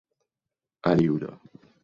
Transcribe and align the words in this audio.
aliulo 0.89 1.31